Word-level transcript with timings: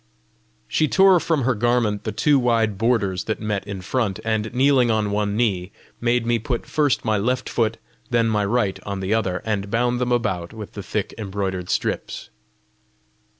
She 0.67 0.87
tore 0.87 1.19
from 1.19 1.43
her 1.43 1.53
garment 1.53 2.05
the 2.05 2.11
two 2.11 2.39
wide 2.39 2.75
borders 2.79 3.25
that 3.25 3.39
met 3.39 3.67
in 3.67 3.81
front, 3.81 4.19
and 4.25 4.51
kneeling 4.51 4.89
on 4.89 5.11
one 5.11 5.37
knee, 5.37 5.71
made 5.99 6.25
me 6.25 6.39
put 6.39 6.65
first 6.65 7.05
my 7.05 7.19
left 7.19 7.47
foot, 7.47 7.77
then 8.09 8.27
my 8.27 8.43
right 8.43 8.79
on 8.83 8.99
the 9.01 9.13
other, 9.13 9.43
and 9.45 9.69
bound 9.69 10.01
them 10.01 10.11
about 10.11 10.53
with 10.53 10.71
the 10.71 10.81
thick 10.81 11.13
embroidered 11.19 11.69
strips. 11.69 12.31